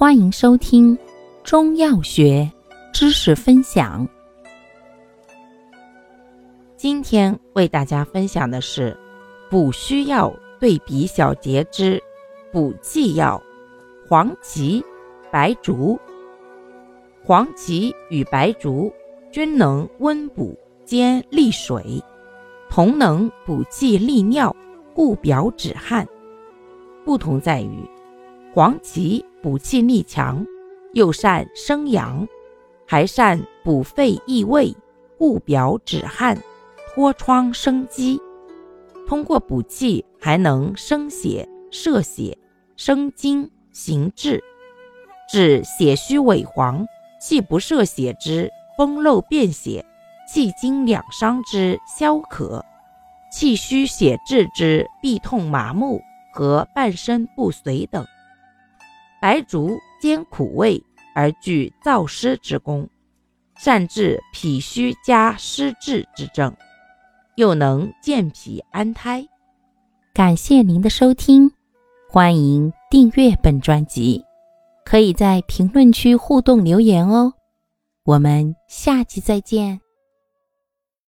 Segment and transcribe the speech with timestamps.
[0.00, 0.96] 欢迎收听
[1.44, 2.50] 中药学
[2.90, 4.08] 知识分享。
[6.74, 8.96] 今天为大家分享的是
[9.50, 12.02] 补虚药对比小节之
[12.50, 13.38] 补气药
[14.08, 14.82] 黄芪、
[15.30, 16.00] 白术。
[17.22, 18.90] 黄芪与白术
[19.30, 22.02] 均能温补兼利水，
[22.70, 24.56] 同能补气利尿、
[24.94, 26.08] 固表止汗。
[27.04, 27.86] 不同在于，
[28.52, 30.44] 黄芪补气力强，
[30.92, 32.26] 又善生阳，
[32.84, 34.74] 还善补肺益胃、
[35.16, 36.36] 固表止汗、
[36.92, 38.20] 脱疮生肌。
[39.06, 42.36] 通过补气，还能生血、摄血、
[42.76, 44.42] 生津、行滞，
[45.30, 46.84] 治血虚萎黄、
[47.20, 49.84] 气不摄血之崩漏便血、
[50.28, 52.64] 气经两伤之消渴、
[53.32, 58.04] 气虚血滞之痹痛麻木和半身不遂等。
[59.20, 60.82] 白术兼苦味
[61.14, 62.88] 而具燥湿之功，
[63.56, 66.56] 善治脾虚加湿滞之症，
[67.36, 69.26] 又能健脾安胎。
[70.14, 71.52] 感谢您的收听，
[72.08, 74.24] 欢迎订阅本专辑，
[74.84, 77.34] 可以在评论区互动留言哦。
[78.04, 79.80] 我们下期再见。